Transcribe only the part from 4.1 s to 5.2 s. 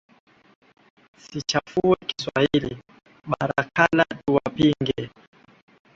tuwapinge,